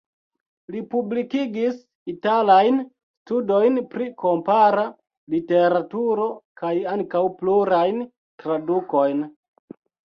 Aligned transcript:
Li 0.75 0.79
publikigis 0.93 1.75
italajn 2.13 2.79
studojn 2.87 3.79
pri 3.93 4.09
kompara 4.25 4.89
literaturo, 5.37 6.27
kaj 6.65 6.75
ankaŭ 6.97 7.27
plurajn 7.45 8.07
tradukojn. 8.43 9.29